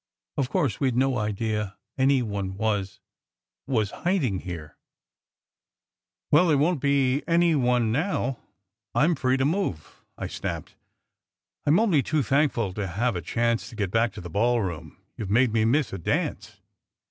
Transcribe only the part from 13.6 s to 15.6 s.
to get back to the ballroom. You ve made